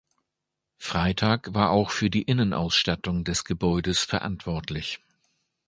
Freitag 0.79 1.53
war 1.53 1.69
auch 1.69 1.91
für 1.91 2.09
die 2.09 2.23
Innenausstattung 2.23 3.23
des 3.23 3.45
Gebäudes 3.45 3.99
verantwortlich. 4.01 4.99